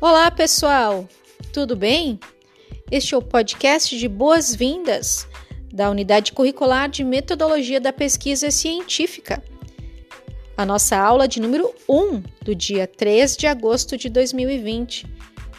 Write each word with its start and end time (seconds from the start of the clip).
Olá, 0.00 0.30
pessoal! 0.30 1.08
Tudo 1.52 1.74
bem? 1.74 2.20
Este 2.88 3.16
é 3.16 3.18
o 3.18 3.22
podcast 3.22 3.98
de 3.98 4.06
boas-vindas 4.06 5.26
da 5.72 5.90
Unidade 5.90 6.30
Curricular 6.30 6.88
de 6.88 7.02
Metodologia 7.02 7.80
da 7.80 7.92
Pesquisa 7.92 8.48
Científica. 8.52 9.42
A 10.56 10.64
nossa 10.64 10.96
aula 10.96 11.26
de 11.26 11.40
número 11.40 11.74
1 11.88 12.22
do 12.44 12.54
dia 12.54 12.86
3 12.86 13.36
de 13.36 13.48
agosto 13.48 13.96
de 13.96 14.08
2020. 14.08 15.04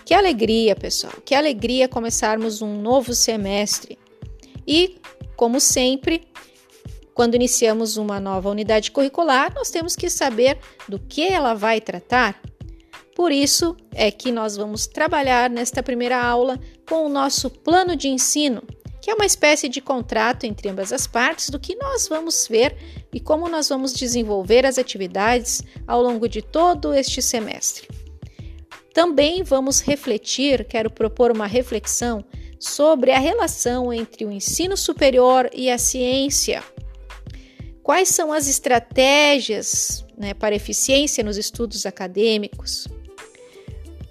Que 0.05 0.13
alegria, 0.13 0.73
pessoal! 0.73 1.15
Que 1.25 1.35
alegria 1.35 1.89
começarmos 1.89 2.61
um 2.61 2.79
novo 2.79 3.13
semestre. 3.13 3.99
E, 4.65 5.01
como 5.35 5.59
sempre, 5.59 6.29
quando 7.13 7.35
iniciamos 7.35 7.97
uma 7.97 8.21
nova 8.21 8.49
unidade 8.49 8.89
curricular, 8.89 9.53
nós 9.53 9.69
temos 9.69 9.97
que 9.97 10.09
saber 10.09 10.57
do 10.87 10.97
que 10.97 11.27
ela 11.27 11.53
vai 11.53 11.81
tratar 11.81 12.41
por 13.19 13.33
isso 13.33 13.75
é 13.91 14.09
que 14.09 14.31
nós 14.31 14.55
vamos 14.55 14.87
trabalhar 14.87 15.49
nesta 15.49 15.83
primeira 15.83 16.23
aula 16.23 16.57
com 16.87 17.05
o 17.05 17.09
nosso 17.09 17.49
plano 17.49 17.93
de 17.93 18.07
ensino, 18.07 18.63
que 19.01 19.11
é 19.11 19.13
uma 19.13 19.25
espécie 19.25 19.67
de 19.67 19.81
contrato 19.81 20.45
entre 20.45 20.69
ambas 20.69 20.93
as 20.93 21.05
partes 21.05 21.49
do 21.49 21.59
que 21.59 21.75
nós 21.75 22.07
vamos 22.07 22.47
ver 22.49 22.77
e 23.13 23.19
como 23.19 23.49
nós 23.49 23.67
vamos 23.67 23.91
desenvolver 23.91 24.65
as 24.65 24.77
atividades 24.77 25.61
ao 25.85 26.01
longo 26.01 26.29
de 26.29 26.41
todo 26.41 26.93
este 26.93 27.21
semestre. 27.21 27.89
Também 28.93 29.43
vamos 29.43 29.81
refletir, 29.81 30.63
quero 30.63 30.89
propor 30.89 31.29
uma 31.29 31.45
reflexão 31.45 32.23
sobre 32.57 33.11
a 33.11 33.19
relação 33.19 33.91
entre 33.91 34.23
o 34.23 34.31
ensino 34.31 34.77
superior 34.77 35.49
e 35.53 35.69
a 35.69 35.77
ciência. 35.77 36.63
Quais 37.83 38.07
são 38.07 38.31
as 38.31 38.47
estratégias 38.47 40.05
né, 40.17 40.33
para 40.33 40.55
eficiência 40.55 41.21
nos 41.21 41.35
estudos 41.35 41.85
acadêmicos? 41.85 42.87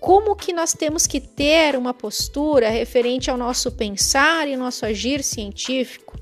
Como 0.00 0.36
que 0.36 0.52
nós 0.52 0.72
temos 0.72 1.06
que 1.06 1.20
ter 1.20 1.76
uma 1.76 1.92
postura 1.92 2.68
referente 2.68 3.30
ao 3.30 3.36
nosso 3.36 3.72
pensar 3.72 4.48
e 4.48 4.56
nosso 4.56 4.86
agir 4.86 5.22
científico? 5.22 6.16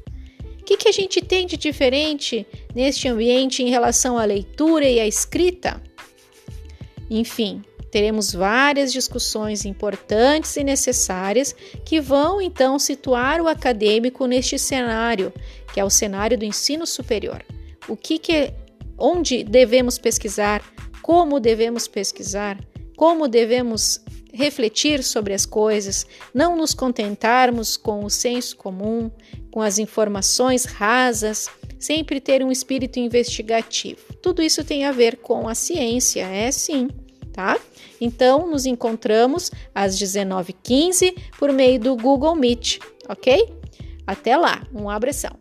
O 0.60 0.64
que, 0.64 0.76
que 0.76 0.88
a 0.88 0.92
gente 0.92 1.20
tem 1.20 1.46
de 1.46 1.56
diferente 1.56 2.46
neste 2.74 3.06
ambiente 3.06 3.62
em 3.62 3.68
relação 3.68 4.18
à 4.18 4.24
leitura 4.24 4.84
e 4.84 4.98
à 4.98 5.06
escrita? 5.06 5.80
Enfim, 7.08 7.62
teremos 7.90 8.32
várias 8.32 8.92
discussões 8.92 9.64
importantes 9.64 10.56
e 10.56 10.64
necessárias 10.64 11.54
que 11.84 12.00
vão 12.00 12.40
então 12.40 12.78
situar 12.78 13.40
o 13.40 13.46
acadêmico 13.46 14.26
neste 14.26 14.58
cenário, 14.58 15.32
que 15.72 15.78
é 15.78 15.84
o 15.84 15.90
cenário 15.90 16.36
do 16.36 16.44
ensino 16.44 16.86
superior. 16.86 17.44
O 17.88 17.96
que, 17.96 18.18
que 18.18 18.52
onde 18.98 19.44
devemos 19.44 19.98
pesquisar, 19.98 20.62
como 21.00 21.38
devemos 21.38 21.86
pesquisar, 21.86 22.58
como 22.96 23.28
devemos 23.28 24.00
refletir 24.32 25.02
sobre 25.02 25.32
as 25.32 25.46
coisas, 25.46 26.06
não 26.34 26.56
nos 26.56 26.74
contentarmos 26.74 27.76
com 27.76 28.04
o 28.04 28.10
senso 28.10 28.56
comum, 28.56 29.10
com 29.50 29.62
as 29.62 29.78
informações 29.78 30.64
rasas, 30.64 31.48
sempre 31.78 32.20
ter 32.20 32.44
um 32.44 32.52
espírito 32.52 32.98
investigativo. 32.98 34.00
Tudo 34.22 34.42
isso 34.42 34.62
tem 34.62 34.84
a 34.84 34.92
ver 34.92 35.16
com 35.18 35.48
a 35.48 35.54
ciência, 35.54 36.26
é 36.26 36.50
sim, 36.50 36.88
tá? 37.32 37.58
Então, 38.00 38.46
nos 38.46 38.66
encontramos 38.66 39.50
às 39.74 39.98
19h15 39.98 41.16
por 41.38 41.52
meio 41.52 41.80
do 41.80 41.96
Google 41.96 42.34
Meet, 42.34 42.78
ok? 43.08 43.54
Até 44.06 44.36
lá, 44.36 44.62
um 44.72 44.90
abração. 44.90 45.32